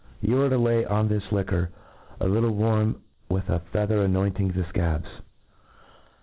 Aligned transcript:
You 0.19 0.41
are 0.41 0.49
to 0.49 0.57
lay 0.57 0.83
on 0.83 1.07
this 1.09 1.31
liquor 1.31 1.69
a 2.19 2.27
little 2.27 2.49
warm, 2.53 3.03
with 3.29 3.47
a 3.49 3.59
feather 3.71 4.01
anointing 4.01 4.47
the 4.47 4.63
fcabs. 4.63 5.21